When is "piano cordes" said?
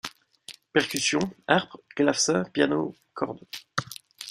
2.45-3.45